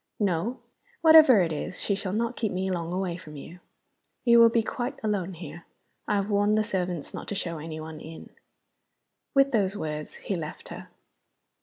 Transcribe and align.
"No. 0.19 0.57
Whatever 1.01 1.41
it 1.43 1.53
is, 1.53 1.79
she 1.79 1.93
shall 1.93 2.11
not 2.11 2.35
keep 2.35 2.51
me 2.51 2.71
long 2.71 2.91
away 2.91 3.17
from 3.17 3.35
you. 3.35 3.59
You 4.25 4.39
will 4.39 4.49
be 4.49 4.63
quite 4.63 4.99
alone 5.03 5.35
here; 5.35 5.67
I 6.07 6.15
have 6.15 6.31
warned 6.31 6.57
the 6.57 6.63
servants 6.63 7.13
not 7.13 7.27
to 7.27 7.35
show 7.35 7.59
any 7.59 7.79
one 7.79 7.99
in." 7.99 8.31
With 9.35 9.51
those 9.51 9.77
words 9.77 10.15
he 10.15 10.35
left 10.35 10.69
her. 10.69 10.87